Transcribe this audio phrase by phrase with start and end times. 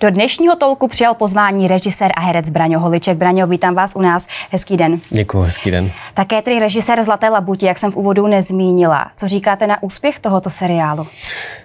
[0.00, 3.18] Do dnešního tolku přijal pozvání režisér a herec Braňo Holiček.
[3.18, 4.26] Braňo, vítám vás u nás.
[4.50, 5.00] Hezký den.
[5.10, 5.90] Děkuji, hezký den.
[6.14, 9.10] Také tedy režisér Zlaté labuti, jak jsem v úvodu nezmínila.
[9.16, 11.06] Co říkáte na úspěch tohoto seriálu?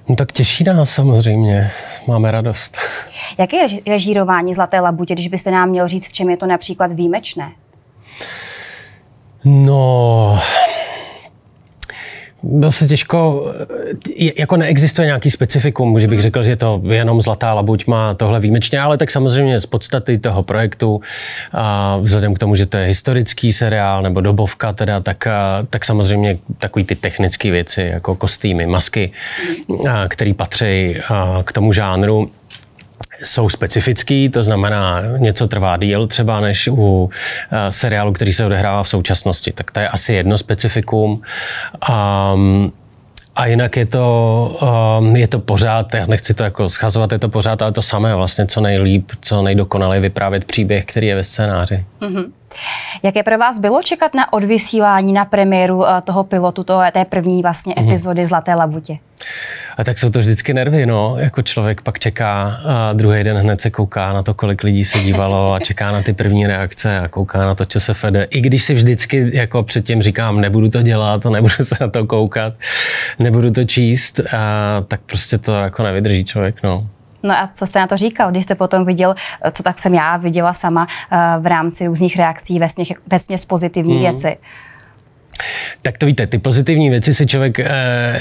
[0.08, 1.72] No tak těší nás samozřejmě.
[2.08, 2.78] Máme radost.
[3.38, 6.94] Jaké je režírování Zlaté labutě, když byste nám měl říct, v čem je to například
[6.94, 7.52] výjimečné?
[9.46, 10.40] No,
[12.44, 13.47] bylo se těžko,
[14.37, 18.80] jako neexistuje nějaký specifikum, že bych řekl, že to jenom Zlatá labuť má tohle výjimečně,
[18.80, 21.02] ale tak samozřejmě z podstaty toho projektu,
[21.52, 25.27] a vzhledem k tomu, že to je historický seriál nebo dobovka teda, tak,
[25.70, 29.12] tak samozřejmě takový ty technické věci, jako kostýmy, masky,
[30.08, 30.96] které patří
[31.44, 32.32] k tomu žánru,
[33.24, 37.10] jsou specifický, to znamená, něco trvá díl třeba než u
[37.52, 39.52] eh, seriálu, který se odehrává v současnosti.
[39.52, 41.22] Tak to je asi jedno specifikum.
[42.34, 42.72] Um,
[43.36, 44.58] a jinak je to,
[45.00, 48.16] um, je to pořád, já nechci to jako schazovat, je to pořád, ale to samé
[48.16, 51.86] vlastně, co nejlíp, co nejdokonaleji vyprávět příběh, který je ve scénáři.
[52.02, 52.26] Mm-hmm.
[53.04, 57.41] Jaké pro vás bylo čekat na odvysílání, na premiéru eh, toho pilotu, toho, té první
[57.41, 57.90] vlastně mhm.
[57.90, 58.28] epizody mm-hmm.
[58.28, 58.98] Zlaté labutě?
[59.77, 61.16] A tak jsou to vždycky nervy, no.
[61.20, 65.00] Jako člověk pak čeká a druhý den hned se kouká na to, kolik lidí se
[65.00, 68.28] dívalo a čeká na ty první reakce a kouká na to, co se fede.
[68.30, 72.53] I když si vždycky jako předtím říkám, nebudu to dělat, nebudu se na to koukat,
[73.19, 76.88] nebudu to číst, a tak prostě to jako nevydrží člověk, no.
[77.23, 79.16] No a co jste na to říkal, když jste potom viděl,
[79.52, 83.45] co tak jsem já viděla sama eh, v rámci různých reakcí ve směs, ve směs
[83.45, 84.00] pozitivní mm.
[84.00, 84.38] věci?
[85.81, 87.67] Tak to víte, ty pozitivní věci si člověk e,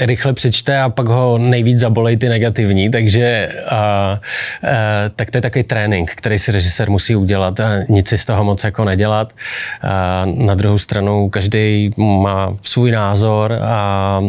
[0.01, 4.19] rychle přečte a pak ho nejvíc zabolej ty negativní, takže a,
[4.63, 8.25] e, tak to je takový trénink, který si režisér musí udělat a nic si z
[8.25, 9.33] toho moc jako nedělat.
[9.81, 14.21] A na druhou stranu každý má svůj názor a,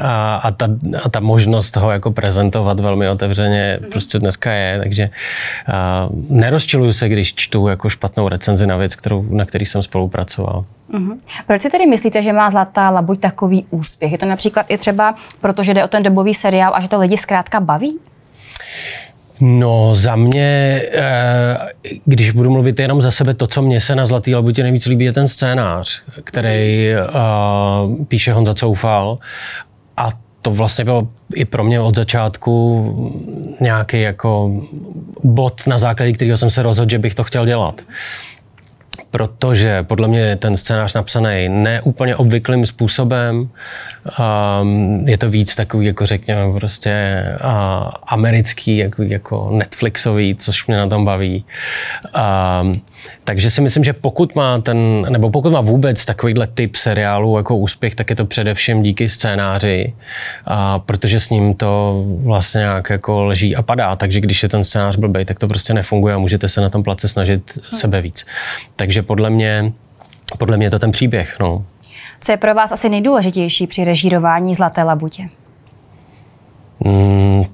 [0.00, 0.68] a, a, ta,
[1.02, 5.10] a ta možnost ho jako prezentovat velmi otevřeně prostě dneska je, takže
[5.72, 10.64] a, nerozčiluju se, když čtu jako špatnou recenzi na věc, kterou, na který jsem spolupracoval.
[10.92, 11.18] Mm-hmm.
[11.46, 14.12] Proč si tedy myslíte, že má Zlatá labuť takový úspěch?
[14.12, 17.18] Je to například i třeba, protože jde o ten dobový seriál a že to lidi
[17.18, 17.98] zkrátka baví?
[19.40, 21.58] No za mě, eh,
[22.04, 25.04] když budu mluvit jenom za sebe, to, co mě se na Zlatý labutě nejvíc líbí,
[25.04, 27.04] je ten scénář, který eh,
[28.08, 29.18] píše Honza Coufal.
[29.96, 30.08] A
[30.42, 33.12] to vlastně bylo i pro mě od začátku
[33.60, 34.60] nějaký jako
[35.24, 37.82] bod, na základě kterého jsem se rozhodl, že bych to chtěl dělat
[39.10, 43.48] protože podle mě je ten scénář napsaný neúplně obvyklým způsobem.
[44.60, 50.76] Um, je to víc takový, jako řekněme, prostě uh, americký, jako, jako Netflixový, což mě
[50.76, 51.44] na tom baví.
[52.60, 52.72] Um,
[53.24, 57.56] takže si myslím, že pokud má ten, nebo pokud má vůbec takovýhle typ seriálu jako
[57.56, 59.94] úspěch, tak je to především díky scénáři,
[60.44, 63.96] a protože s ním to vlastně nějak jako leží a padá.
[63.96, 66.82] Takže když je ten scénář blbej, tak to prostě nefunguje a můžete se na tom
[66.82, 68.26] place snažit sebe víc.
[68.76, 69.72] Takže podle mě,
[70.38, 71.36] podle mě je to ten příběh.
[71.40, 71.64] No.
[72.20, 75.28] Co je pro vás asi nejdůležitější při režírování Zlaté labutě?
[76.80, 77.44] Mm,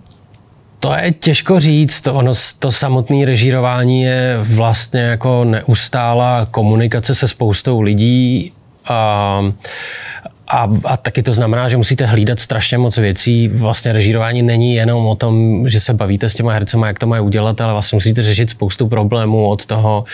[0.82, 7.28] to je těžko říct, to, ono, to samotné režírování je vlastně jako neustálá komunikace se
[7.28, 8.52] spoustou lidí
[8.88, 9.40] a,
[10.48, 13.48] a, a taky to znamená, že musíte hlídat strašně moc věcí.
[13.48, 17.22] Vlastně režírování není jenom o tom, že se bavíte s těma hercema, jak to mají
[17.22, 20.04] udělat, ale vlastně musíte řešit spoustu problémů od toho,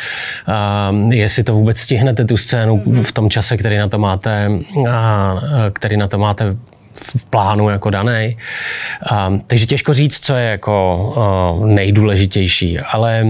[1.00, 4.86] uh, jestli to vůbec stihnete tu scénu v tom čase, který na to máte, uh,
[5.72, 6.56] který na to máte
[7.00, 8.36] v plánu jako daný.
[9.28, 11.06] Um, takže těžko říct, co je jako
[11.60, 13.26] uh, nejdůležitější, ale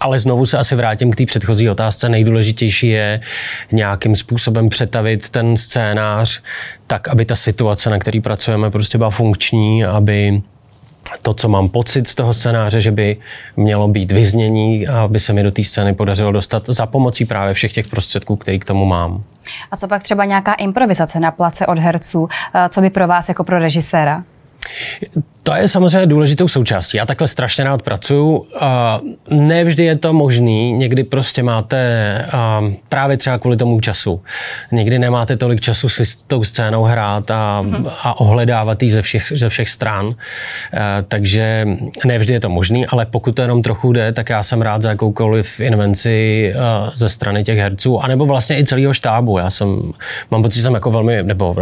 [0.00, 2.08] ale znovu se asi vrátím k té předchozí otázce.
[2.08, 3.20] Nejdůležitější je
[3.72, 6.42] nějakým způsobem přetavit ten scénář
[6.86, 10.42] tak, aby ta situace, na který pracujeme, prostě byla funkční, aby
[11.22, 13.16] to, co mám pocit z toho scénáře, že by
[13.56, 17.54] mělo být vyznění a aby se mi do té scény podařilo dostat za pomocí právě
[17.54, 19.22] všech těch prostředků, který k tomu mám.
[19.70, 22.28] A co pak třeba nějaká improvizace na place od herců?
[22.54, 24.24] Eh, co by pro vás jako pro režiséra?
[25.48, 26.96] To je samozřejmě důležitou součástí.
[26.96, 28.46] Já takhle strašně rád pracuju.
[29.30, 30.72] Ne vždy je to možný.
[30.72, 31.78] Někdy prostě máte
[32.88, 34.22] právě třeba kvůli tomu času.
[34.72, 37.90] Někdy nemáte tolik času si s tou scénou hrát a, mm-hmm.
[38.02, 40.14] a ohledávat ji ze všech, ze všech stran.
[41.08, 41.66] Takže
[42.04, 44.82] ne vždy je to možný, ale pokud to jenom trochu jde, tak já jsem rád
[44.82, 46.52] za jakoukoliv invenci
[46.92, 49.38] ze strany těch herců, anebo vlastně i celého štábu.
[49.38, 49.92] Já jsem,
[50.30, 51.56] mám pocit, že jsem jako velmi, nebo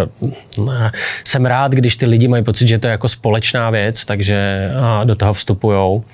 [0.64, 0.92] ne,
[1.24, 4.70] jsem rád, když ty lidi mají pocit, že to je jako společná věc, takže
[5.04, 6.04] do toho vstupujou.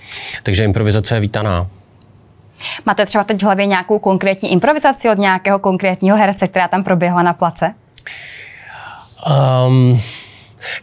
[0.42, 1.66] Takže improvizace je vítaná.
[2.86, 7.22] Máte třeba teď v hlavě nějakou konkrétní improvizaci od nějakého konkrétního herce, která tam proběhla
[7.22, 7.74] na place?
[9.66, 10.00] Um,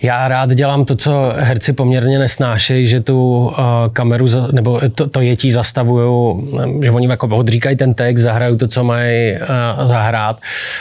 [0.01, 3.53] Já rád dělám to, co herci poměrně nesnášejí, že tu uh,
[3.93, 6.35] kameru, za, nebo to, to jetí zastavují,
[6.81, 10.39] že oni jako odříkají ten text, zahrají to, co mají uh, zahrát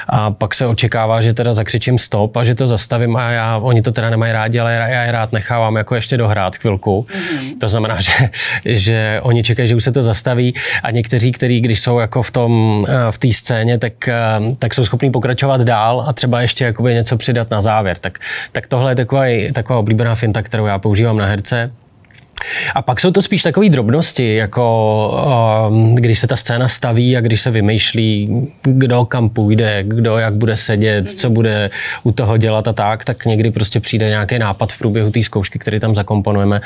[0.08, 3.82] a pak se očekává, že teda zakřičím stop a že to zastavím a já, oni
[3.82, 7.06] to teda nemají rádi, ale já je rád nechávám jako ještě dohrát chvilku.
[7.10, 7.58] Mm-hmm.
[7.60, 8.12] To znamená, že,
[8.64, 12.30] že oni čekají, že už se to zastaví a někteří, kteří když jsou jako v
[12.30, 14.08] tom, v té scéně, tak,
[14.58, 17.96] tak jsou schopní pokračovat dál a třeba ještě jakoby něco přidat na závěr.
[18.00, 18.18] Tak,
[18.52, 21.72] tak tohle je taková, taková oblíbená finta, kterou já používám na herce.
[22.74, 27.20] A pak jsou to spíš takové drobnosti, jako um, když se ta scéna staví a
[27.20, 28.28] když se vymýšlí,
[28.62, 31.70] kdo kam půjde, kdo jak bude sedět, co bude
[32.02, 35.58] u toho dělat a tak, tak někdy prostě přijde nějaký nápad v průběhu té zkoušky,
[35.58, 36.60] který tam zakomponujeme.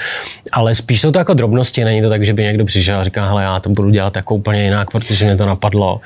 [0.52, 3.28] Ale spíš jsou to jako drobnosti, není to tak, že by někdo přišel a říká,
[3.28, 6.00] hele, já to budu dělat jako úplně jinak, protože mě to napadlo.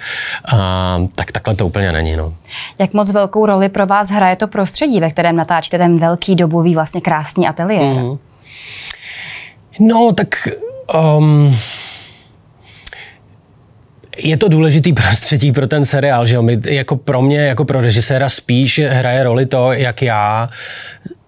[0.52, 2.16] A, tak takhle to úplně není.
[2.16, 2.34] No.
[2.78, 6.74] Jak moc velkou roli pro vás hraje to prostředí, ve kterém natáčíte ten velký dobový
[6.74, 7.94] vlastně krásný ateliér?
[7.94, 8.18] Mm.
[9.80, 10.48] No, tak
[11.18, 11.56] um,
[14.16, 16.42] je to důležitý prostředí pro ten seriál, že jo?
[16.42, 20.48] My, jako pro mě, jako pro režiséra spíš hraje roli to, jak já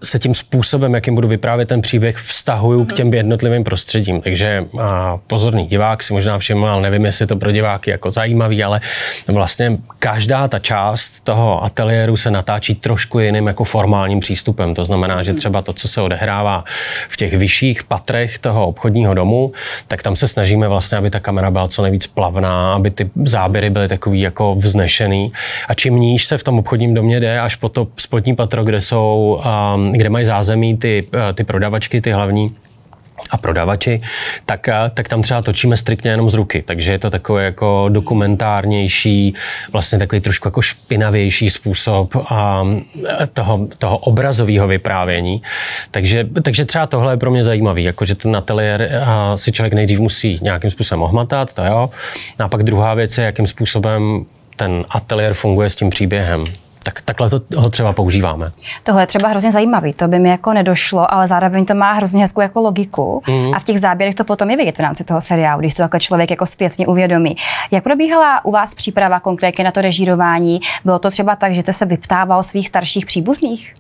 [0.05, 4.21] se tím způsobem, jakým budu vyprávět ten příběh, vztahuju k těm jednotlivým prostředím.
[4.21, 8.65] Takže a pozorný divák si možná všiml, ale nevím, jestli to pro diváky jako zajímavý,
[8.65, 8.81] ale
[9.29, 14.75] vlastně každá ta část toho ateliéru se natáčí trošku jiným jako formálním přístupem.
[14.75, 16.65] To znamená, že třeba to, co se odehrává
[17.09, 19.53] v těch vyšších patrech toho obchodního domu,
[19.89, 23.71] tak tam se snažíme vlastně, aby ta kamera byla co nejvíc plavná, aby ty záběry
[23.71, 25.33] byly takový jako vznešený.
[25.69, 28.81] A čím níž se v tom obchodním domě jde, až po to spodní patro, kde
[28.81, 29.41] jsou
[29.75, 32.55] um, kde mají zázemí ty, eh, ty prodavačky, ty hlavní,
[33.31, 34.01] a prodavači,
[34.47, 36.63] tak, eh, tak tam třeba točíme striktně jenom z ruky.
[36.63, 39.35] Takže je to takový jako dokumentárnější,
[39.73, 42.65] vlastně takový trošku jako špinavější způsob a
[43.09, 45.43] eh, toho, toho obrazového vyprávění.
[45.91, 48.91] Takže, takže třeba tohle je pro mě zajímavý, jako že ten ateliér
[49.35, 51.91] si člověk nejdřív musí nějakým způsobem ohmatat, to jo.
[52.39, 54.25] A pak druhá věc je, jakým způsobem
[54.57, 56.45] ten ateliér funguje s tím příběhem
[56.89, 58.51] tak takhle to, ho třeba používáme.
[58.83, 62.23] Tohle je třeba hrozně zajímavý, to by mi jako nedošlo, ale zároveň to má hrozně
[62.23, 63.55] hezkou jako logiku mm.
[63.55, 65.99] a v těch záběrech to potom je vidět v rámci toho seriálu, když to jako
[65.99, 67.37] člověk jako zpětně uvědomí.
[67.71, 70.61] Jak probíhala u vás příprava konkrétně na to režírování?
[70.85, 73.75] Bylo to třeba tak, že jste se vyptával svých starších příbuzných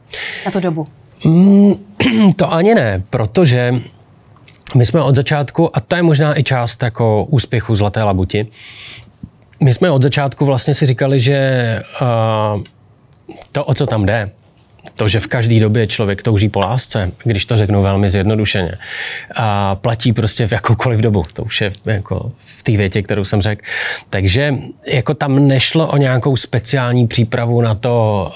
[0.46, 0.86] na tu dobu?
[1.24, 1.74] Mm,
[2.36, 3.74] to ani ne, protože
[4.74, 8.46] my jsme od začátku, a to je možná i část jako úspěchu Zlaté labuti,
[9.60, 12.62] my jsme od začátku vlastně si říkali, že uh,
[13.52, 14.30] to, o co tam jde,
[14.98, 18.72] to, že v každé době člověk touží po lásce, když to řeknu velmi zjednodušeně,
[19.36, 21.24] a platí prostě v jakoukoliv dobu.
[21.32, 23.62] To už je jako v té větě, kterou jsem řekl.
[24.10, 24.54] Takže
[24.86, 28.32] jako tam nešlo o nějakou speciální přípravu na to,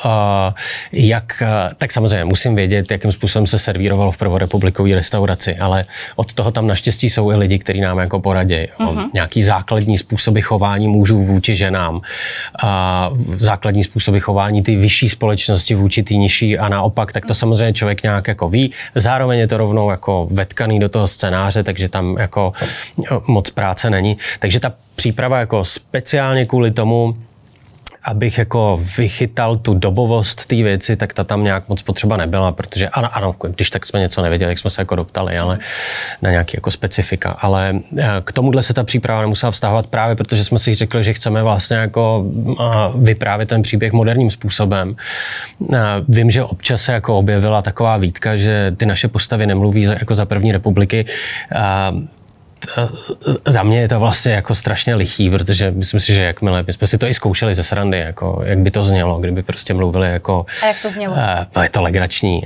[0.92, 1.42] jak,
[1.78, 5.84] tak samozřejmě musím vědět, jakým způsobem se servírovalo v prvorepublikové restauraci, ale
[6.16, 8.54] od toho tam naštěstí jsou i lidi, kteří nám jako poradí.
[8.54, 9.10] Uh-huh.
[9.14, 12.00] Nějaký základní způsoby chování mužů vůči ženám,
[12.62, 17.72] a základní způsoby chování ty vyšší společnosti vůči ty nižší a naopak, tak to samozřejmě
[17.72, 18.72] člověk nějak jako ví.
[18.94, 22.52] Zároveň je to rovnou jako vetkaný do toho scénáře, takže tam jako
[23.26, 24.16] moc práce není.
[24.38, 27.16] Takže ta příprava jako speciálně kvůli tomu,
[28.04, 32.88] abych jako vychytal tu dobovost té věci, tak ta tam nějak moc potřeba nebyla, protože
[32.88, 35.58] ano, ano, když tak jsme něco nevěděli, jak jsme se jako doptali, ale
[36.22, 37.30] na nějaký jako specifika.
[37.30, 41.12] Ale eh, k tomuhle se ta příprava nemusela vztahovat právě, protože jsme si řekli, že
[41.12, 42.24] chceme vlastně jako
[42.94, 44.96] vyprávět ten příběh moderním způsobem.
[45.72, 45.78] Eh,
[46.08, 50.24] vím, že občas se jako objevila taková výtka, že ty naše postavy nemluví jako za
[50.24, 51.04] první republiky
[53.46, 56.86] za mě je to vlastně jako strašně lichý, protože myslím si, že jakmile, my jsme
[56.86, 60.46] si to i zkoušeli ze srandy, jako jak by to znělo, kdyby prostě mluvili jako...
[60.62, 61.14] A jak to znělo?
[61.56, 62.42] Uh, je to legrační,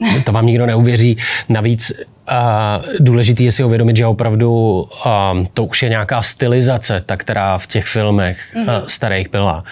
[0.00, 1.16] uh, to vám nikdo neuvěří.
[1.48, 1.92] Navíc
[2.26, 7.58] a důležitý je si uvědomit, že opravdu um, to už je nějaká stylizace, ta, která
[7.58, 8.82] v těch filmech mm-hmm.
[8.86, 9.64] starých byla.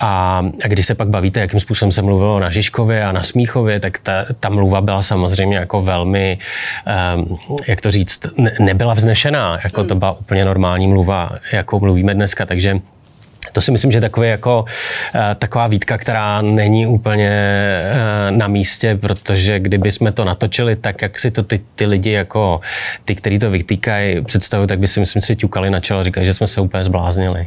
[0.00, 3.80] A, a když se pak bavíte, jakým způsobem se mluvilo na Žižkově a na Smíchově,
[3.80, 6.38] tak ta, ta mluva byla samozřejmě jako velmi,
[7.16, 7.38] um,
[7.68, 9.86] jak to říct, ne, nebyla vznešená, jako mm.
[9.86, 12.80] to byla úplně normální mluva, jako mluvíme dneska, takže
[13.52, 14.64] to si myslím, že takový jako,
[15.14, 21.02] eh, taková výtka, která není úplně eh, na místě, protože kdyby jsme to natočili tak,
[21.02, 22.60] jak si to ty, ty lidi jako
[23.04, 26.26] ty, kteří to vytýkají, představují, tak by si myslím si ťukali na čelo a říkali,
[26.26, 27.46] že jsme se úplně zbláznili.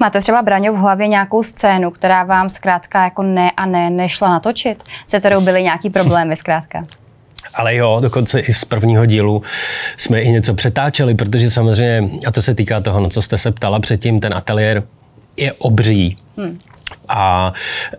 [0.00, 4.28] Máte třeba, Braňo, v hlavě nějakou scénu, která vám zkrátka jako ne a ne nešla
[4.28, 6.84] natočit, se kterou byly nějaký problémy zkrátka?
[7.54, 9.42] Ale jo, dokonce i z prvního dílu
[9.96, 13.50] jsme i něco přetáčeli, protože samozřejmě, a to se týká toho, no, co jste se
[13.50, 14.82] ptala předtím, ten ateliér
[15.36, 16.16] je obří.
[16.36, 16.58] Hmm.
[17.08, 17.52] A,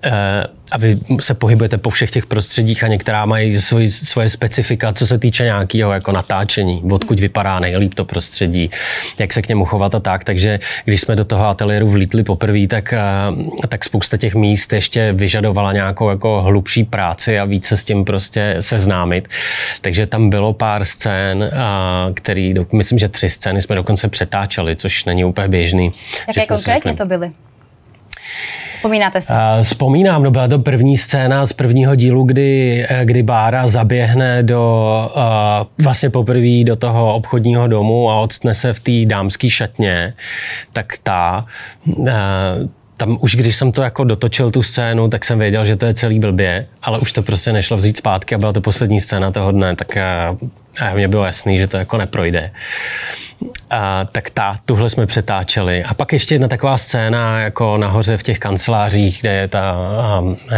[0.04, 4.94] eh, a vy se pohybujete po všech těch prostředích a některá mají svoj, svoje specifika,
[4.94, 8.70] co se týče nějakého jako natáčení, odkud vypadá nejlíp to prostředí,
[9.18, 10.24] jak se k němu chovat a tak.
[10.24, 13.00] Takže když jsme do toho ateliéru vlítli poprvé, tak, eh,
[13.68, 18.56] tak spousta těch míst ještě vyžadovala nějakou jako hlubší práci a více s tím prostě
[18.60, 19.28] seznámit.
[19.82, 21.52] Takže tam bylo pár scén,
[22.14, 25.94] který, myslím, že tři scény jsme dokonce přetáčeli, což není úplně běžný.
[26.28, 27.32] Jaké konkrétně to byly?
[28.86, 29.34] Vzpomínáte si?
[29.64, 35.12] Vzpomínám, no byla to první scéna z prvního dílu, kdy, eh, kdy Bára zaběhne do,
[35.84, 40.14] vlastně poprvé do toho obchodního domu a odstne se v té dámské šatně,
[40.74, 41.46] tak ta
[42.98, 45.94] tam už když jsem to jako dotočil tu scénu, tak jsem věděl, že to je
[45.94, 49.52] celý blbě, ale už to prostě nešlo vzít zpátky a byla to poslední scéna toho
[49.52, 49.98] dne, tak
[50.82, 52.52] a mně bylo jasný, že to jako neprojde.
[53.70, 55.84] A, tak ta, tuhle jsme přetáčeli.
[55.84, 59.76] A pak ještě jedna taková scéna jako nahoře v těch kancelářích, kde je ta,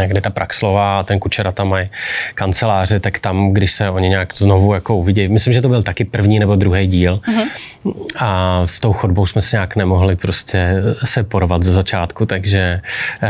[0.07, 1.89] kde ta Praxlova a ten Kučera tam mají
[2.35, 6.05] kanceláře, tak tam, když se oni nějak znovu jako uvidí, myslím, že to byl taky
[6.05, 7.17] první nebo druhý díl.
[7.17, 7.47] Mm-hmm.
[8.19, 12.81] A s tou chodbou jsme se nějak nemohli prostě se porovat ze začátku, takže,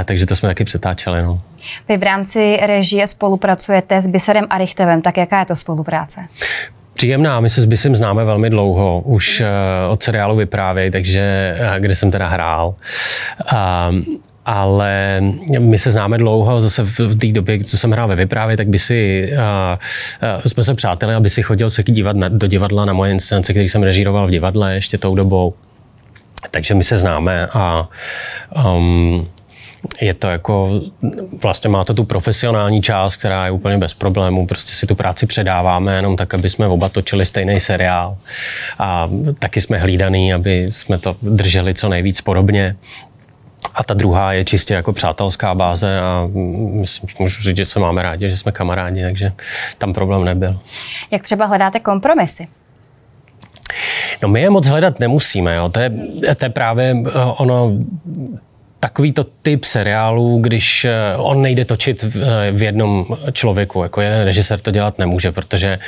[0.06, 1.22] takže to jsme taky přetáčeli.
[1.22, 1.41] No.
[1.89, 6.22] Vy v rámci režie spolupracujete s Biserem a Richtevem, tak jaká je to spolupráce?
[6.98, 9.48] Příjemná, my se s Bisem známe velmi dlouho, už uh,
[9.92, 12.75] od seriálu Vyprávěj, takže uh, kde jsem teda hrál.
[13.54, 13.58] Uh,
[14.46, 15.22] ale
[15.60, 18.80] my se známe dlouho, zase v té době, co jsem hrál ve Vyprávě, tak by
[18.80, 19.38] si, uh,
[20.38, 23.54] uh, jsme se přáteli, aby si chodil se dívat na, do divadla na moje inscenace,
[23.54, 25.54] který jsem režíroval v divadle ještě tou dobou.
[26.51, 27.89] Takže my se známe a
[28.66, 29.27] um,
[30.01, 30.81] je to jako,
[31.43, 35.25] vlastně má to tu profesionální část, která je úplně bez problémů, prostě si tu práci
[35.25, 38.17] předáváme jenom tak, aby jsme oba točili stejný seriál
[38.79, 42.75] a taky jsme hlídaný, aby jsme to drželi co nejvíc podobně.
[43.74, 46.27] A ta druhá je čistě jako přátelská báze a
[46.72, 49.31] myslím, můžu říct, že se máme rádi, že jsme kamarádi, takže
[49.77, 50.60] tam problém nebyl.
[51.12, 52.48] Jak třeba hledáte kompromisy?
[54.22, 55.69] No my je moc hledat nemusíme, jo.
[55.69, 55.91] To, je,
[56.38, 57.72] to je právě eh, ono,
[58.88, 64.24] takovýto typ seriálu, když eh, on nejde točit v, eh, v jednom člověku, jako jeden
[64.24, 65.79] režisér to dělat nemůže, protože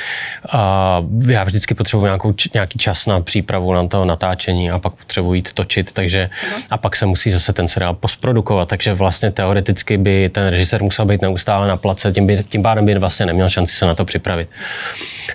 [0.54, 5.34] uh, já vždycky potřebuji nějakou, nějaký čas na přípravu na to natáčení a pak potřebuji
[5.34, 6.30] jít točit, takže
[6.70, 11.04] a pak se musí zase ten seriál posprodukovat, takže vlastně teoreticky by ten režisér musel
[11.06, 14.04] být neustále na place, tím, by, tím pádem by vlastně neměl šanci se na to
[14.04, 14.48] připravit.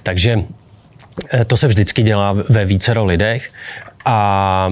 [0.04, 0.40] Takže
[1.48, 3.52] to se vždycky dělá ve vícero lidech
[4.06, 4.70] a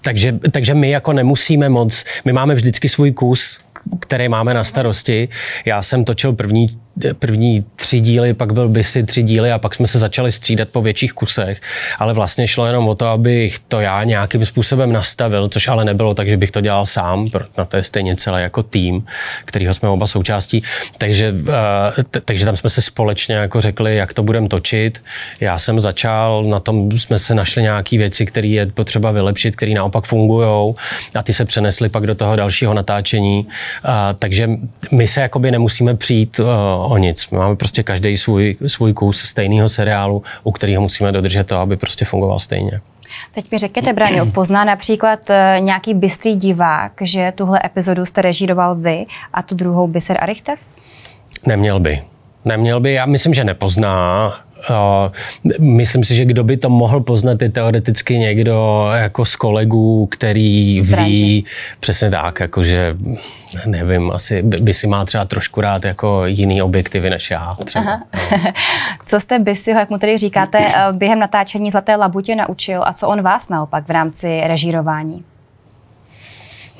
[0.00, 3.58] takže, takže my jako nemusíme moc, my máme vždycky svůj kus,
[4.00, 5.28] který máme na starosti.
[5.64, 6.78] Já jsem točil první
[7.18, 10.68] první tři díly, pak byl by si tři díly a pak jsme se začali střídat
[10.68, 11.60] po větších kusech,
[11.98, 16.14] ale vlastně šlo jenom o to, abych to já nějakým způsobem nastavil, což ale nebylo
[16.14, 19.06] tak, že bych to dělal sám, na to je stejně celé jako tým,
[19.44, 20.62] kterýho jsme oba součástí,
[20.98, 25.02] takže, eh, takže tam jsme se společně jako řekli, jak to budeme točit.
[25.40, 29.74] Já jsem začal, na tom jsme se našli nějaké věci, které je potřeba vylepšit, které
[29.74, 30.74] naopak fungují
[31.14, 33.46] a ty se přenesly pak do toho dalšího natáčení,
[33.84, 34.48] a, takže
[34.92, 36.44] my se jakoby nemusíme přijít eh,
[36.86, 37.30] o nic.
[37.30, 41.76] My máme prostě každý svůj, svůj kus stejného seriálu, u kterého musíme dodržet to, aby
[41.76, 42.80] prostě fungoval stejně.
[43.34, 48.74] Teď mi řekněte, Braňo, pozná například eh, nějaký bystrý divák, že tuhle epizodu jste režíroval
[48.74, 50.60] vy a tu druhou Biser Arichtev?
[51.46, 52.02] Neměl by.
[52.44, 54.32] Neměl by, já myslím, že nepozná.
[55.58, 60.80] Myslím si, že kdo by to mohl poznat, je teoreticky někdo jako z kolegů, který
[60.80, 61.44] ví
[61.80, 62.96] přesně tak, jakože
[63.66, 67.56] nevím, asi by si má třeba trošku rád jako jiný objektivy než já.
[67.64, 68.00] Třeba.
[69.06, 72.82] co jste by si ho, jak mu tedy říkáte, eh, během natáčení Zlaté labutě naučil
[72.84, 75.24] a co on vás naopak v rámci režírování?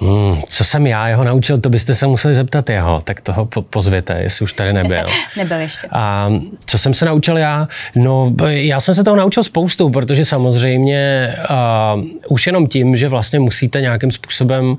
[0.00, 3.62] Hmm, co jsem já jeho naučil, to byste se museli zeptat jeho, tak toho po-
[3.62, 5.06] pozvěte, jestli už tady nebyl.
[5.36, 5.88] nebyl ještě.
[5.92, 6.30] A
[6.66, 7.68] co jsem se naučil já?
[7.96, 11.34] No, já jsem se toho naučil spoustu, protože samozřejmě
[11.96, 14.76] uh, už jenom tím, že vlastně musíte nějakým způsobem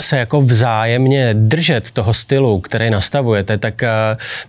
[0.00, 3.82] se jako vzájemně držet toho stylu, který nastavujete, tak,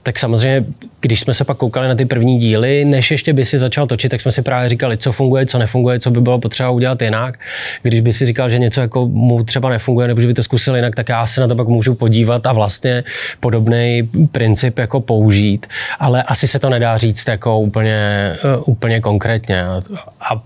[0.04, 0.66] tak samozřejmě,
[1.02, 4.10] když jsme se pak koukali na ty první díly, než ještě by si začal točit,
[4.10, 7.40] tak jsme si právě říkali, co funguje, co nefunguje, co by bylo potřeba udělat jinak.
[7.82, 10.76] Když by si říkal, že něco jako mu třeba nefunguje, nebo že by to zkusil
[10.76, 13.04] jinak, tak já se na to pak můžu podívat a vlastně
[13.40, 15.68] podobný princip jako použít.
[16.00, 19.64] Ale asi se to nedá říct jako úplně, úplně konkrétně.
[19.66, 19.82] A
[20.22, 20.42] a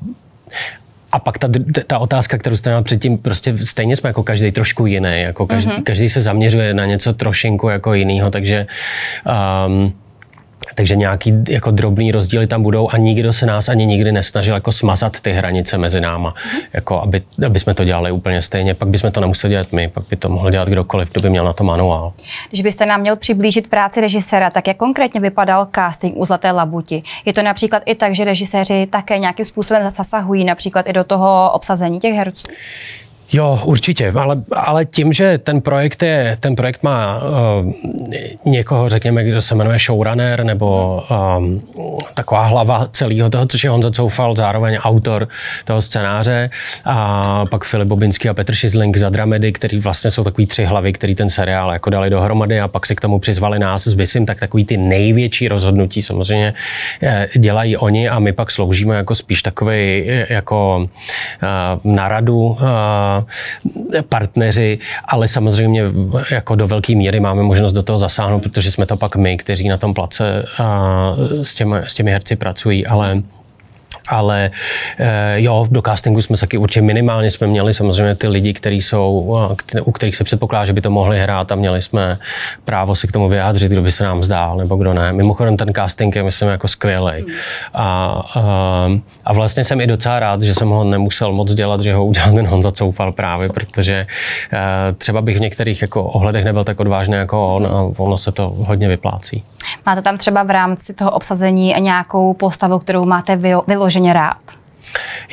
[1.20, 1.48] pak ta,
[1.88, 5.72] ta otázka, kterou jste měl předtím, prostě stejně jsme jako každý trošku jiný, jako každý,
[5.72, 5.84] mm-hmm.
[5.84, 8.68] každý se zaměřuje na něco trošinku jako jiného, takže
[9.68, 9.94] um,
[10.76, 14.72] takže nějaký jako drobný rozdíly tam budou a nikdo se nás ani nikdy nesnažil jako
[14.72, 16.62] smazat ty hranice mezi náma, mm-hmm.
[16.74, 18.74] jako aby, aby jsme to dělali úplně stejně.
[18.74, 21.46] Pak bychom to nemuseli dělat my, pak by to mohl dělat kdokoliv, kdo by měl
[21.46, 22.14] na to manuál.
[22.50, 27.04] Když byste nám měl přiblížit práci režiséra, tak jak konkrétně vypadal casting u Zlaté labuti?
[27.26, 31.52] Je to například i tak, že režiséři také nějakým způsobem zasahují například i do toho
[31.54, 32.48] obsazení těch herců?
[33.34, 37.72] Jo, určitě, ale, ale tím, že ten projekt, je, ten projekt má uh,
[38.46, 41.04] někoho, řekněme, kdo se jmenuje showrunner, nebo
[41.38, 41.62] um,
[42.14, 45.28] taková hlava celého toho, což je Honza Coufal, zároveň autor
[45.66, 46.50] toho scénáře,
[46.86, 50.94] a pak Filip Bobinský a Petr Šizling za Dramedy, který vlastně jsou takový tři hlavy,
[50.94, 54.26] který ten seriál jako dali dohromady a pak si k tomu přizvali nás s Bisim,
[54.26, 56.54] tak takový ty největší rozhodnutí samozřejmě
[57.04, 62.60] eh, dělají oni a my pak sloužíme jako spíš takový jako uh, naradu uh,
[64.10, 65.84] partneři, ale samozřejmě
[66.32, 69.68] jako do velké míry máme možnost do toho zasáhnout, protože jsme to pak my, kteří
[69.68, 70.46] na tom place
[71.42, 73.22] s těmi, s těmi herci pracují, ale
[74.08, 74.52] ale
[75.00, 78.82] eh, jo, do castingu jsme se taky určitě minimálně jsme měli samozřejmě ty lidi, kteří
[78.82, 79.38] jsou,
[79.76, 82.18] eh, u kterých se předpokládá, že by to mohli hrát a měli jsme
[82.66, 85.14] právo si k tomu vyjádřit, kdo by se nám zdál nebo kdo ne.
[85.14, 87.26] Mimochodem ten casting je myslím jako skvělý.
[87.74, 87.86] A,
[88.36, 88.90] a,
[89.26, 92.34] a vlastně jsem i docela rád, že jsem ho nemusel moc dělat, že ho udělal
[92.34, 94.08] ten Honza Coufal právě, protože
[94.54, 98.32] eh, třeba bych v některých jako ohledech nebyl tak odvážný jako on a ono se
[98.32, 99.44] to hodně vyplácí.
[99.86, 103.36] Máte tam třeba v rámci toho obsazení nějakou postavu, kterou máte
[103.68, 104.38] vyloženě rád?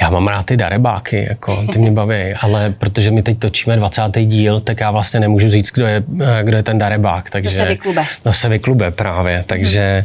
[0.00, 4.02] Já mám rád ty darebáky, jako, ty mě baví, ale protože my teď točíme 20.
[4.24, 6.02] díl, tak já vlastně nemůžu říct, kdo je,
[6.42, 7.30] kdo je ten darebák.
[7.30, 8.04] Takže, to se vyklube.
[8.24, 10.04] No se vyklube právě, takže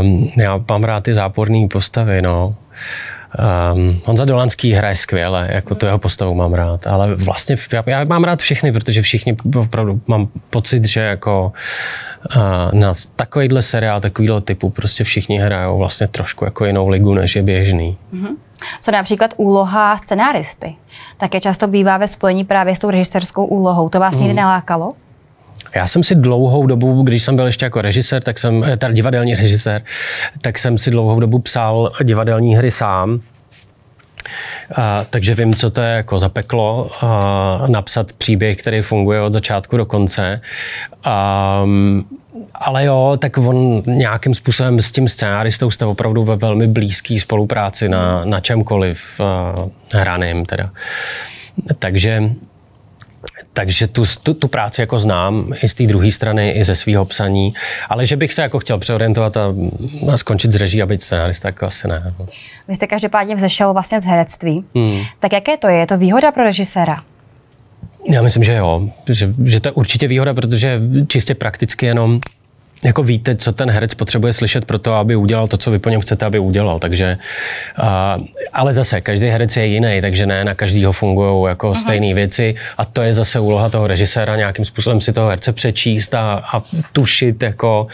[0.00, 2.54] um, já mám rád ty záporné postavy, no.
[3.74, 8.04] Um, Honza Dolanský hraje skvěle, jako tu jeho postavu mám rád, ale vlastně já, já
[8.04, 11.52] mám rád všechny, protože všichni opravdu mám pocit, že jako
[12.36, 17.36] uh, na takovýhle seriál, takovýhle typu prostě všichni hrajou vlastně trošku jako jinou ligu, než
[17.36, 17.96] je běžný.
[18.14, 18.36] Mm-hmm.
[18.80, 20.74] Co například úloha scenáristy?
[21.16, 23.88] Také často bývá ve spojení právě s tou režisérskou úlohou.
[23.88, 24.20] To vás mm.
[24.20, 24.92] nikdy nelákalo?
[25.74, 28.92] Já jsem si dlouhou dobu, když jsem byl ještě jako režisér, tak jsem, eh, teda
[28.92, 29.82] divadelní režisér,
[30.40, 33.20] tak jsem si dlouhou dobu psal divadelní hry sám.
[34.76, 39.76] A, takže vím, co to je jako zapeklo, a, napsat příběh, který funguje od začátku
[39.76, 40.40] do konce.
[41.04, 41.66] A,
[42.54, 47.88] ale jo, tak on nějakým způsobem s tím scénáristou jste opravdu ve velmi blízké spolupráci
[47.88, 49.20] na, na čemkoliv
[49.92, 50.70] hraným teda.
[51.78, 52.22] Takže
[53.52, 57.04] takže tu, tu, tu práci jako znám i z té druhé strany, i ze svého
[57.04, 57.54] psaní,
[57.88, 59.54] ale že bych se jako chtěl přeorientovat a,
[60.12, 62.14] a skončit z reží a být scenárista, tak asi ne.
[62.68, 64.64] Vy jste každopádně vzešel vlastně z herectví.
[64.74, 65.00] Hmm.
[65.20, 65.76] Tak jaké to je?
[65.76, 67.02] Je to výhoda pro režiséra?
[68.10, 72.20] Já myslím, že jo, že, že to je určitě výhoda, protože čistě prakticky jenom
[72.84, 75.88] jako víte, co ten herec potřebuje slyšet pro to, aby udělal to, co vy po
[75.88, 76.78] něm chcete, aby udělal.
[76.78, 77.18] Takže,
[77.78, 82.54] uh, ale zase, každý herec je jiný, takže ne na každýho fungují jako stejné věci
[82.78, 86.62] a to je zase úloha toho režiséra nějakým způsobem si toho herce přečíst a, a
[86.92, 87.86] tušit, jako,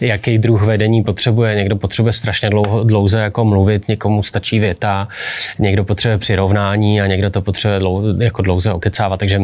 [0.00, 1.54] jaký druh vedení potřebuje.
[1.54, 5.08] Někdo potřebuje strašně dlouho, dlouze jako mluvit, někomu stačí věta,
[5.58, 9.20] někdo potřebuje přirovnání a někdo to potřebuje dlou, jako dlouze okecávat.
[9.20, 9.40] Takže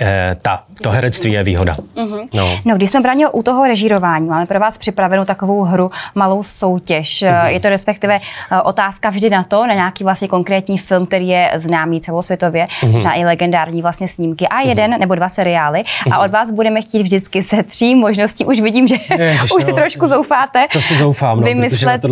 [0.00, 1.76] Eh, ta, to herectví je výhoda.
[1.94, 2.28] Uh-huh.
[2.34, 2.58] No.
[2.64, 7.22] no, když jsme bránili u toho režírování, máme pro vás připravenou takovou hru, malou soutěž.
[7.22, 7.46] Uh-huh.
[7.46, 8.20] Je to respektive
[8.52, 12.98] eh, otázka vždy na to, na nějaký vlastně konkrétní film, který je známý celosvětově, uh-huh.
[12.98, 14.98] třeba i legendární vlastně snímky a jeden uh-huh.
[14.98, 15.82] nebo dva seriály.
[15.82, 16.14] Uh-huh.
[16.14, 18.44] A od vás budeme chtít vždycky se tří možností.
[18.44, 20.66] Už vidím, že Ježiš, už si no, trošku zoufáte.
[20.72, 22.02] To si zoufám, no, vymyslet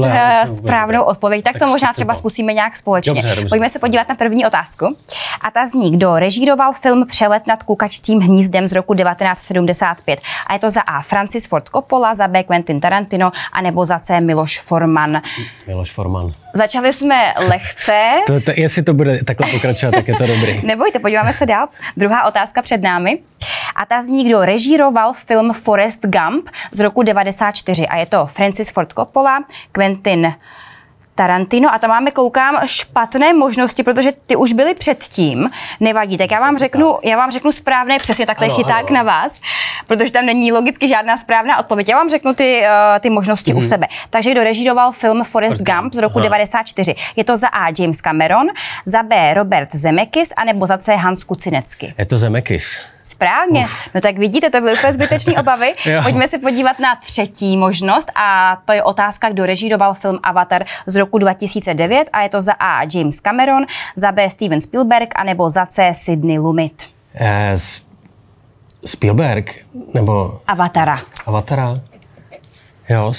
[0.56, 1.44] správnou odpověď.
[1.44, 3.12] Tak, tak to možná třeba zkusíme nějak společně.
[3.12, 3.48] Dobře, dobře.
[3.48, 4.96] Pojďme se podívat na první otázku.
[5.40, 10.20] A ta zní, kdo režíroval film Přelet nad kukačtím hnízdem z roku 1975.
[10.46, 11.02] A je to za A.
[11.02, 12.42] Francis Ford Coppola, za B.
[12.42, 14.20] Quentin Tarantino, a nebo za C.
[14.20, 15.22] Miloš Forman.
[15.66, 16.32] Miloš Forman.
[16.54, 18.10] Začali jsme lehce.
[18.26, 20.60] to, to, jestli to bude takhle pokračovat, tak je to dobrý.
[20.66, 21.68] Nebojte, podíváme se dál.
[21.96, 23.18] Druhá otázka před námi.
[23.76, 27.86] A ta zní, kdo režíroval film Forrest Gump z roku 94.
[27.86, 30.34] A je to Francis Ford Coppola, Quentin
[31.14, 35.50] Tarantino a tam máme, koukám, špatné možnosti, protože ty už byly předtím.
[35.80, 38.94] Nevadí, tak já vám řeknu, já vám řeknu správné, přesně takhle ano, chyták ano.
[38.94, 39.40] na vás,
[39.86, 41.88] protože tam není logicky žádná správná odpověď.
[41.88, 43.56] Já vám řeknu ty, uh, ty možnosti mm-hmm.
[43.56, 43.68] u mhm.
[43.68, 43.86] sebe.
[44.10, 46.24] Takže kdo režíroval film Forrest Gump z roku Aha.
[46.24, 46.94] 94?
[47.16, 47.66] Je to za A.
[47.78, 48.46] James Cameron,
[48.84, 49.34] za B.
[49.34, 50.96] Robert Zemeckis, anebo za C.
[50.96, 51.94] Hans Kucinecky?
[51.98, 52.80] Je to Zemeckis.
[53.04, 53.60] Správně.
[53.64, 53.88] Uf.
[53.94, 55.74] No tak vidíte, to byly úplně zbytečné obavy.
[56.02, 60.96] Pojďme se podívat na třetí možnost a to je otázka, kdo režíroval film Avatar z
[60.96, 62.80] roku 2009 a je to za A.
[62.94, 64.30] James Cameron, za B.
[64.30, 65.92] Steven Spielberg a nebo za C.
[65.94, 66.82] Sidney Lumet.
[67.20, 67.58] Uh,
[68.84, 69.54] Spielberg
[69.94, 70.40] nebo...
[70.46, 71.00] Avatara.
[71.26, 71.80] Avatara.
[72.88, 73.12] Jo,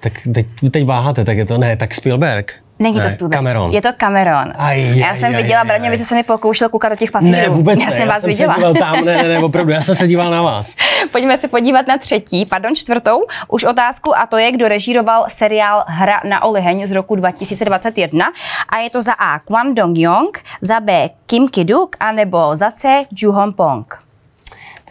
[0.00, 2.54] tak teď, teď váháte, tak je to, ne, tak Spielberg.
[2.78, 3.38] Není ne, to Spielberg.
[3.38, 3.70] Cameron.
[3.70, 4.52] Je to Cameron.
[4.56, 5.90] Aj, aj, já jsem aj, viděla, aj.
[5.90, 7.32] vy jste se mi pokoušel koukat do těch papírů.
[7.32, 7.96] Ne, vůbec já ne.
[7.96, 8.54] jsem vás jsem viděla.
[8.54, 10.76] Se díval tam, ne, ne, ne, opravdu, já jsem se díval na vás.
[11.12, 15.84] Pojďme se podívat na třetí, pardon, čtvrtou už otázku a to je, kdo režíroval seriál
[15.86, 18.26] Hra na oliheň z roku 2021
[18.68, 19.38] a je to za A.
[19.38, 21.10] Kwon Dong-yong, za B.
[21.26, 23.04] Kim Ki-duk a nebo za C.
[23.22, 23.84] Ju Hong-pong.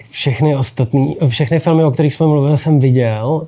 [0.10, 3.48] Všechny ostatní, všechny filmy, o kterých jsme mluvili, jsem viděl,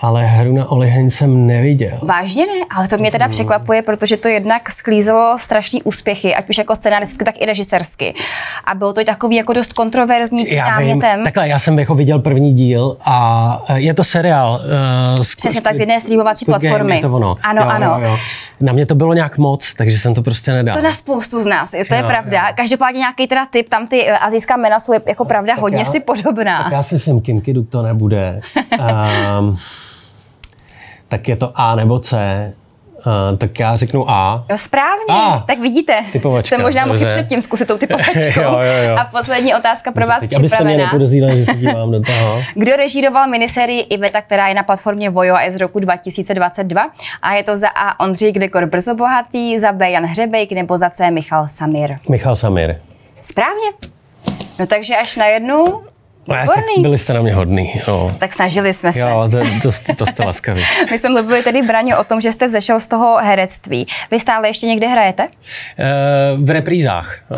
[0.00, 1.98] ale hru na oliheň jsem neviděl.
[2.02, 6.58] Vážně ne, ale to mě teda překvapuje, protože to jednak sklízelo strašný úspěchy, ať už
[6.58, 8.14] jako scenaristicky, tak i režisersky.
[8.64, 11.24] A bylo to takový jako dost kontroverzní Já vím, námětem.
[11.24, 14.60] takhle, já jsem jako viděl první díl a eh, je to seriál.
[15.16, 16.96] Uh, Přesně tak, jedné streamovací platformy.
[16.96, 17.36] Je to ono.
[17.42, 17.86] Ano, jo, ano.
[18.00, 18.16] Jo, jo.
[18.60, 20.74] Na mě to bylo nějak moc, takže jsem to prostě nedal.
[20.74, 22.48] To na spoustu z nás, je, to je Jo, pravda.
[22.48, 22.54] jo.
[22.56, 26.00] Každopádně nějaký teda typ, tam ty eh, azijská jména jsou jako pravda hodně já- si
[26.00, 26.62] podobná.
[26.62, 28.40] Tak já si myslím, Kim Kiduk to nebude.
[29.40, 29.56] Um,
[31.10, 32.16] tak je to A nebo C.
[33.30, 34.44] Uh, tak já řeknu A.
[34.50, 35.44] Jo, správně, A.
[35.46, 36.04] tak vidíte.
[36.12, 38.40] Typovačka, Jsem možná mohl předtím zkusit tou typovačkou.
[38.40, 38.96] Jo, jo, jo.
[38.98, 40.84] A poslední otázka pro vás Teď, abyste mě připravená.
[40.84, 42.42] nepodezírali, že se dívám do toho.
[42.54, 46.88] Kdo režíroval miniserii Iveta, která je na platformě Vojo a je z roku 2022?
[47.22, 48.00] A je to za A.
[48.04, 49.90] Ondřej Gregor Brzo Bohatý, za B.
[49.90, 51.10] Jan Hřebejk nebo za C.
[51.10, 51.96] Michal Samir.
[52.08, 52.76] Michal Samir.
[53.22, 53.70] Správně.
[54.58, 55.64] No takže až na jednu.
[56.28, 56.82] Tak Výborný.
[56.82, 57.72] byli jste na mě hodný.
[57.88, 58.98] Jo, Tak snažili jsme se.
[59.00, 60.62] jo to, to, to jste laskaví.
[60.90, 63.86] My jsme mluvili tedy, Braně, o tom, že jste vzešel z toho herectví.
[64.10, 65.28] Vy stále ještě někde hrajete?
[65.78, 65.84] Eh,
[66.36, 67.18] v reprízách.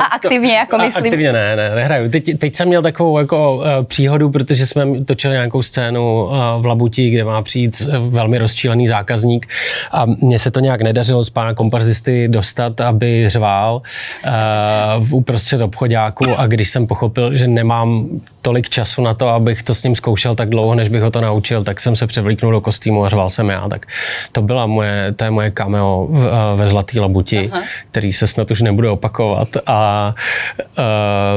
[0.00, 1.04] A aktivně, jako a- myslím.
[1.04, 2.10] Aktivně ne, ne, nehraju.
[2.10, 6.66] Teď, teď jsem měl takovou jako uh, příhodu, protože jsme točili nějakou scénu uh, v
[6.66, 9.46] Labuti, kde má přijít velmi rozčílený zákazník
[9.92, 13.82] a mně se to nějak nedařilo z pána komparzisty dostat, aby řvál
[14.24, 18.08] uh, v uprostřed obchodáku a když jsem pochopil, že nemám
[18.42, 21.20] tolik času na to, abych to s ním zkoušel tak dlouho, než bych ho to
[21.20, 23.68] naučil, tak jsem se převlíknul do kostýmu a řval jsem já.
[23.68, 23.86] Tak
[24.32, 27.62] to byla moje, to je moje cameo v, eh, ve Zlatý labuti, Aha.
[27.90, 29.48] který se snad už nebude opakovat.
[29.66, 30.14] A,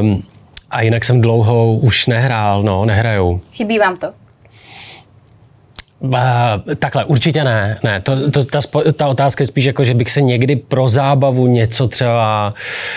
[0.02, 0.24] um,
[0.72, 3.42] a jinak jsem dlouho už nehrál, no, nehraju.
[3.52, 4.08] Chybí vám to?
[6.04, 7.80] Uh, takhle, určitě ne.
[7.84, 8.60] ne to, to, ta,
[8.96, 12.54] ta otázka je spíš jako, že bych se někdy pro zábavu něco třeba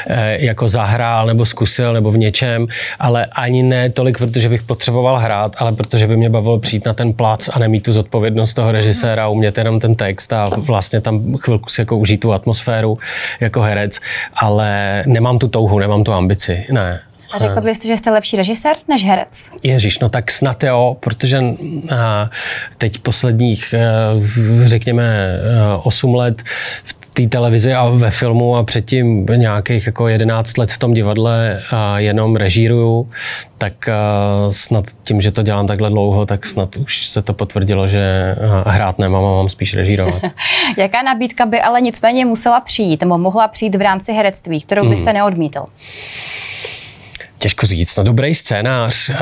[0.07, 2.66] eh, jako zahrál nebo zkusil nebo v něčem,
[2.99, 6.95] ale ani ne tolik, protože bych potřeboval hrát, ale protože by mě bavilo přijít na
[6.95, 11.37] ten plac a nemít tu zodpovědnost toho režiséra, umět jenom ten text a vlastně tam
[11.37, 12.99] chvilku si jako užít tu atmosféru
[13.40, 14.01] jako herec,
[14.35, 17.01] ale nemám tu touhu, nemám tu ambici, ne.
[17.37, 19.29] A řekl byste, že jste lepší režisér než herec?
[19.62, 21.42] Ježíš, no tak snad jo, protože
[21.96, 22.31] a,
[22.79, 23.81] teď posledních, eh,
[24.64, 26.42] řekněme, eh, 8 let
[26.85, 31.61] v té televizi a ve filmu a předtím nějakých jako 11 let v tom divadle
[31.70, 33.11] a jenom režíruju,
[33.59, 33.88] tak
[34.51, 38.35] snad tím, že to dělám takhle dlouho, tak snad už se to potvrdilo, že
[38.66, 40.22] hrát nemám a mám spíš režírovat.
[40.77, 45.12] Jaká nabídka by ale nicméně musela přijít, nebo mohla přijít v rámci herectví, kterou byste
[45.12, 45.66] neodmítl?
[47.38, 49.16] Těžko říct, no dobrý scénář, uh,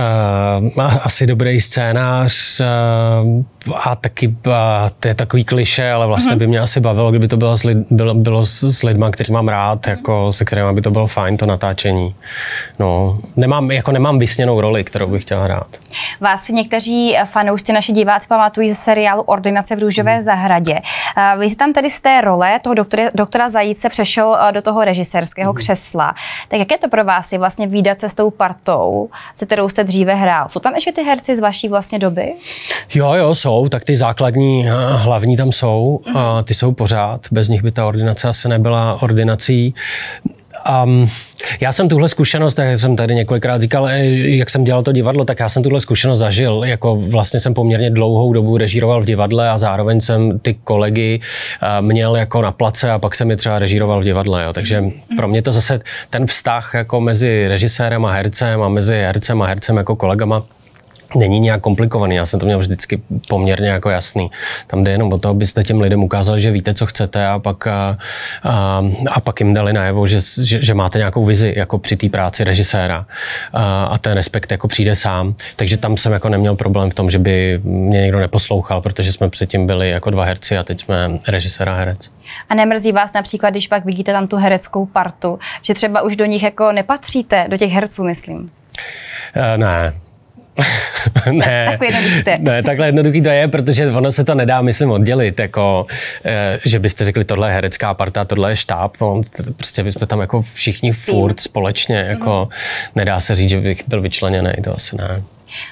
[1.03, 3.43] asi dobrý scénář uh,
[3.85, 4.35] a taky uh,
[5.01, 6.39] to je takový kliše, ale vlastně mm-hmm.
[6.39, 9.49] by mě asi bavilo, kdyby to bylo s, lid, bylo, bylo s, lidma, který mám
[9.49, 12.15] rád, jako se kterými by to bylo fajn, to natáčení.
[12.79, 15.67] No, nemám, jako nemám vysněnou roli, kterou bych chtěl hrát.
[16.21, 20.81] Vás si někteří fanoušci, naši diváci pamatují ze seriálu Ordinace v růžové zahradě.
[21.17, 24.85] Eh, Vy jste tam tedy z té role toho doktora, doktora Zajíce přešel do toho
[24.85, 26.15] režisérského křesla.
[26.49, 29.69] Tak jak je to pro vás je vlastně výdat se s tou partou, se kterou
[29.69, 30.49] jste dříve hrál?
[30.49, 32.33] Jsou tam ještě ty herci z vaší vlastně doby?
[32.95, 37.49] Jo, jo, jsou, tak ty základní, eh, hlavní tam jsou, a ty jsou pořád, bez
[37.49, 39.75] nich by ta ordinace asi nebyla ordinací.
[40.85, 41.09] Um,
[41.61, 44.05] já jsem tuhle zkušenost, jak jsem tady několikrát říkal, eh,
[44.37, 46.63] jak jsem dělal to divadlo, tak já jsem tuhle zkušenost zažil.
[46.67, 51.21] Jako vlastně jsem poměrně dlouhou dobu režíroval v divadle a zároveň jsem ty kolegy
[51.63, 54.45] eh, měl jako na place a pak jsem je třeba režíroval v divadle.
[54.45, 54.53] Jo.
[54.53, 54.85] Takže
[55.17, 59.47] pro mě to zase ten vztah jako mezi režisérem a hercem a mezi hercem a
[59.47, 60.45] hercem jako kolegama
[61.17, 62.17] není nějak komplikovaný.
[62.17, 64.31] Já jsem to měl vždycky poměrně jako jasný.
[64.67, 67.67] Tam jde jenom o to, abyste těm lidem ukázali, že víte, co chcete a pak,
[67.67, 67.99] a,
[68.43, 72.09] a, a pak jim dali najevo, že, že, že máte nějakou vizi jako při té
[72.09, 73.07] práci režiséra
[73.53, 75.35] a, a ten respekt jako přijde sám.
[75.57, 79.31] Takže tam jsem jako neměl problém v tom, že by mě někdo neposlouchal, protože jsme
[79.31, 82.11] předtím byli jako dva herci a teď jsme režisér a herec.
[82.49, 86.25] A nemrzí vás například, když pak vidíte tam tu hereckou partu, že třeba už do
[86.25, 88.51] nich jako nepatříte, do těch herců, myslím.
[89.35, 89.93] E, ne,
[91.33, 92.37] ne, Takhle jednoduchý to je.
[92.41, 95.87] ne, takhle jednoduchý to je, protože ono se to nedá, myslím, oddělit, jako,
[96.25, 99.21] eh, že byste řekli, tohle je herecká parta, tohle je štáb, no,
[99.57, 102.49] prostě bychom tam jako všichni furt společně, jako
[102.95, 105.23] nedá se říct, že bych byl vyčleněný, to asi ne.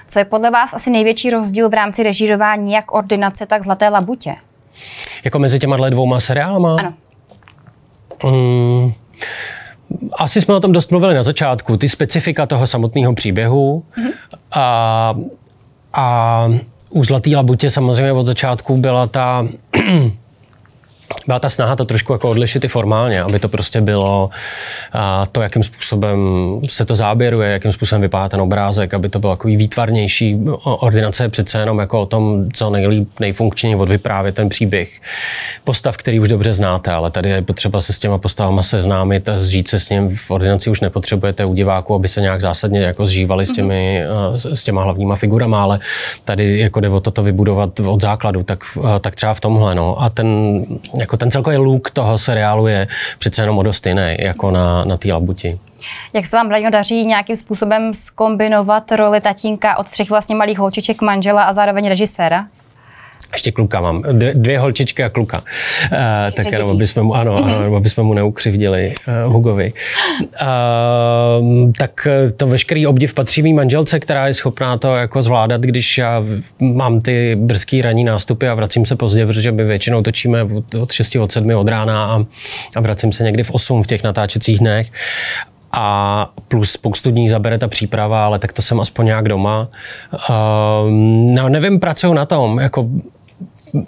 [0.08, 4.34] Co je podle vás asi největší rozdíl v rámci režírování jak ordinace, tak Zlaté labutě?
[5.24, 6.76] Jako mezi těma dvouma seriálama?
[6.78, 6.94] Ano.
[8.24, 8.92] Mm,
[10.18, 14.12] asi jsme o tom dost mluvili na začátku, ty specifika toho samotného příběhu mm-hmm.
[14.52, 15.14] a,
[15.92, 16.48] a
[16.90, 19.48] u Zlatý labutě samozřejmě od začátku byla ta
[21.26, 24.30] byla ta snaha to trošku jako odlišit i formálně, aby to prostě bylo
[24.92, 26.18] a to, jakým způsobem
[26.68, 30.38] se to záběruje, jakým způsobem vypadá ten obrázek, aby to bylo takový výtvarnější.
[30.64, 35.00] Ordinace je přece jenom jako o tom, co nejlíp, nejfunkčněji odvyprávět ten příběh.
[35.64, 39.38] Postav, který už dobře znáte, ale tady je potřeba se s těma postavama seznámit a
[39.38, 40.16] zžít se s ním.
[40.16, 44.54] V ordinaci už nepotřebujete u diváků, aby se nějak zásadně jako zžívali s těmi, mm-hmm.
[44.54, 45.78] s těma hlavníma figurama, ale
[46.24, 48.64] tady jako jde o toto vybudovat od základu, tak,
[49.00, 49.74] tak třeba v tomhle.
[49.74, 50.02] No.
[50.02, 50.26] A ten
[51.02, 52.88] jako ten celkový look toho seriálu je
[53.18, 55.58] přece jenom o dost jiný, jako na, na té labuti.
[56.12, 61.02] Jak se vám, Braňo, daří nějakým způsobem skombinovat roli tatínka od třech vlastně malých holčiček
[61.02, 62.46] manžela a zároveň režiséra?
[63.32, 64.02] Ještě kluka mám.
[64.02, 65.38] Dvě, dvě holčičky a kluka.
[65.38, 65.98] Uh,
[66.36, 67.74] tak jenom, aby jsme mu, ano, ano, mhm.
[67.74, 68.94] aby jsme mu neukřivdili
[69.26, 69.72] uh, Hugovi.
[70.22, 75.98] Uh, tak to veškerý obdiv patří mý manželce, která je schopná to jako zvládat, když
[75.98, 76.24] já
[76.60, 80.46] mám ty brzký ranní nástupy a vracím se pozdě, protože my většinou točíme
[80.80, 82.24] od 6, od 7 od rána a,
[82.76, 84.90] a vracím se někdy v 8 v těch natáčecích dnech
[85.72, 89.68] a plus spoustu dní zabere ta příprava, ale tak to jsem aspoň nějak doma.
[90.12, 90.90] Uh,
[91.34, 92.88] no, nevím, pracuju na tom, jako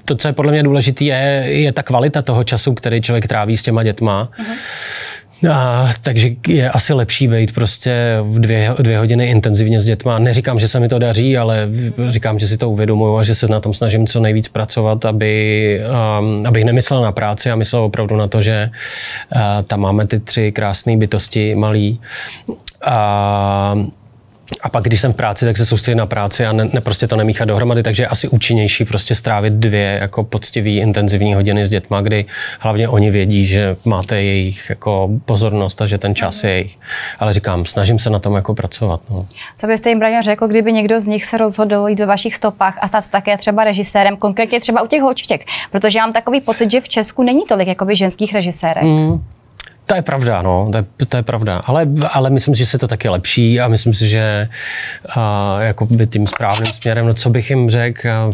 [0.04, 3.56] to, co je podle mě důležité, je, je ta kvalita toho času, který člověk tráví
[3.56, 4.28] s těma dětma.
[4.38, 4.56] Uh-huh.
[5.52, 10.18] A, takže je asi lepší být prostě v dvě, dvě hodiny intenzivně s dětma.
[10.18, 11.68] Neříkám, že se mi to daří, ale
[12.09, 15.80] říkám, že si to uvědomuju a že se na tom snažím co nejvíc pracovat, aby,
[16.18, 18.70] um, abych nemyslel na práci a myslel opravdu na to, že
[19.37, 22.00] uh, tam máme ty tři krásné bytosti malý.
[22.87, 23.74] A
[24.60, 27.06] a pak, když jsem v práci, tak se soustředit na práci a ne, ne prostě
[27.06, 31.70] to nemíchat dohromady, takže je asi účinnější prostě strávit dvě jako poctivý, intenzivní hodiny s
[31.70, 32.24] dětma, kdy
[32.60, 36.78] hlavně oni vědí, že máte jejich jako pozornost a že ten čas je jejich.
[37.18, 39.00] Ale říkám, snažím se na tom jako pracovat.
[39.10, 39.26] No.
[39.56, 42.78] Co byste jim, Braňo, řekl, kdyby někdo z nich se rozhodl jít do vašich stopách
[42.80, 45.46] a stát také třeba režisérem, konkrétně třeba u těch holčiček?
[45.70, 48.84] Protože já mám takový pocit, že v Česku není tolik jakoby ženských režisérek.
[48.84, 49.24] Mm.
[49.86, 51.62] To je pravda, no, to je, to je pravda.
[51.64, 54.48] Ale, ale myslím si, že se to taky lepší a myslím si, že
[55.16, 58.32] a, jako by tím správným směrem, no co bych jim řekl,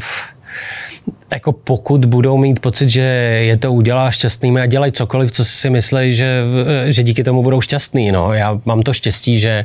[1.32, 3.00] jako pokud budou mít pocit, že
[3.42, 6.42] je to udělá šťastnými a dělají cokoliv, co si myslí, že,
[6.86, 8.12] že díky tomu budou šťastný.
[8.12, 8.32] No.
[8.32, 9.64] Já mám to štěstí, že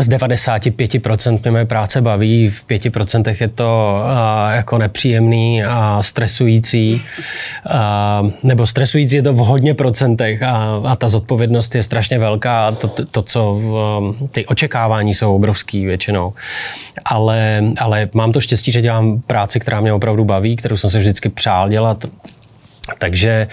[0.00, 7.02] z 95% mě moje práce baví, v 5% je to a, jako nepříjemný a stresující.
[7.70, 12.68] A, nebo stresující je to v hodně procentech a, a ta zodpovědnost je strašně velká
[12.68, 16.32] a to, to co v, ty očekávání jsou obrovský většinou.
[17.04, 20.98] Ale, ale mám to štěstí, že dělám práci, která mě opravdu baví, kterou jsem se
[20.98, 22.04] vždycky přál dělat
[22.98, 23.48] takže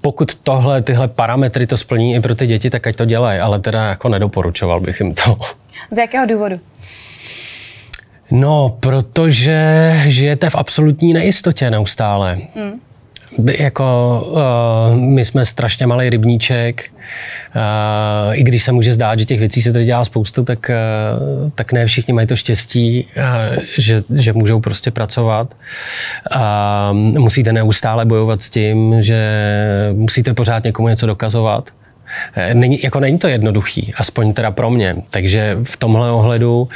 [0.00, 3.58] pokud tohle, tyhle parametry to splní i pro ty děti, tak ať to dělají, ale
[3.58, 5.38] teda jako nedoporučoval bych jim to.
[5.90, 6.60] Z jakého důvodu?
[8.30, 12.38] No, protože žijete v absolutní nejistotě neustále.
[12.54, 12.80] Hmm
[13.58, 16.90] jako uh, my jsme strašně malý rybníček,
[17.56, 21.50] uh, i když se může zdát, že těch věcí se tady dělá spoustu, tak, uh,
[21.54, 25.54] tak ne všichni mají to štěstí, uh, že, že můžou prostě pracovat.
[26.36, 29.18] Uh, musíte neustále bojovat s tím, že
[29.92, 31.70] musíte pořád někomu něco dokazovat.
[32.34, 34.96] Eh, není, jako není to jednoduchý, aspoň teda pro mě.
[35.10, 36.68] Takže v tomhle ohledu uh,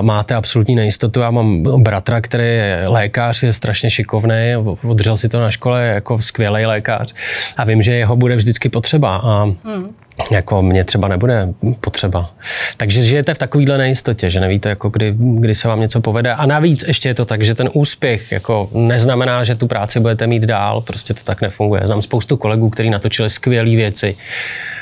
[0.00, 1.20] máte absolutní nejistotu.
[1.20, 4.36] Já mám bratra, který je lékař, je strašně šikovný,
[4.82, 7.14] odřel si to na škole jako skvělý lékař
[7.56, 9.16] a vím, že jeho bude vždycky potřeba.
[9.16, 9.94] A hmm
[10.30, 11.48] jako mě třeba nebude
[11.80, 12.30] potřeba.
[12.76, 16.34] Takže žijete v takovýhle nejistotě, že nevíte, jako kdy, kdy se vám něco povede.
[16.34, 20.26] A navíc ještě je to tak, že ten úspěch jako neznamená, že tu práci budete
[20.26, 21.82] mít dál, prostě to tak nefunguje.
[21.84, 24.16] Znám spoustu kolegů, kteří natočili skvělé věci,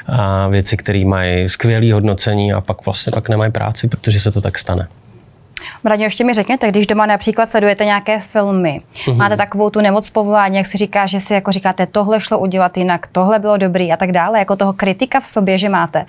[0.06, 4.40] a věci, které mají skvělé hodnocení a pak vlastně pak nemají práci, protože se to
[4.40, 4.88] tak stane.
[5.84, 9.16] Braňo, ještě mi řekněte, když doma například sledujete nějaké filmy, uh-huh.
[9.16, 12.76] máte takovou tu nemoc povolání, jak si říká, že si jako říkáte, tohle šlo udělat
[12.76, 16.06] jinak, tohle bylo dobrý a tak dále, jako toho kritika v sobě, že máte.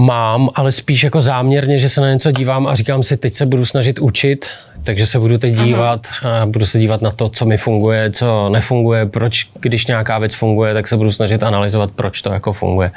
[0.00, 3.46] Mám, ale spíš jako záměrně, že se na něco dívám a říkám si, teď se
[3.46, 4.46] budu snažit učit,
[4.84, 6.06] takže se budu teď dívat
[6.42, 10.34] a budu se dívat na to, co mi funguje, co nefunguje, proč, když nějaká věc
[10.34, 12.90] funguje, tak se budu snažit analyzovat, proč to jako funguje.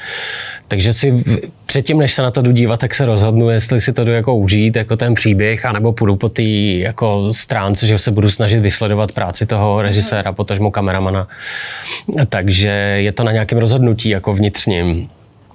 [0.67, 1.23] Takže si
[1.71, 4.35] předtím, než se na to jdu dívat, tak se rozhodnu, jestli si to jdu jako
[4.35, 9.11] užít, jako ten příběh, anebo půjdu po té jako stránce, že se budu snažit vysledovat
[9.11, 11.27] práci toho režiséra, potažmo kameramana.
[12.29, 15.09] Takže je to na nějakém rozhodnutí jako vnitřním.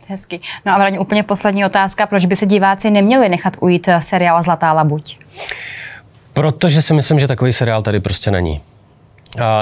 [0.08, 0.40] Hezky.
[0.66, 2.06] No a Vraň, úplně poslední otázka.
[2.06, 5.18] Proč by se diváci neměli nechat ujít seriál Zlatá labuť?
[6.32, 8.60] Protože si myslím, že takový seriál tady prostě není.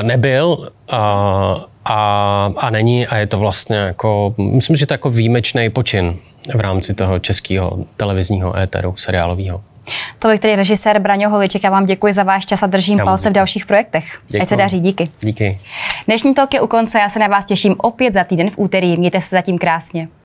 [0.02, 5.10] Nebyl a, a, a není a je to vlastně jako, myslím, že to je jako
[5.10, 6.16] výjimečný počin
[6.54, 9.60] v rámci toho českého televizního éteru seriálového.
[10.18, 13.30] Tolik tedy režisér Braňo Holiček, já vám děkuji za váš čas a držím já palce
[13.30, 14.04] v dalších projektech.
[14.28, 14.42] Děkuji.
[14.42, 15.10] Ať se daří, díky.
[15.20, 15.60] Díky.
[16.06, 18.96] Dnešní talk je u konce, já se na vás těším opět za týden v úterý,
[18.96, 20.08] mějte se zatím krásně.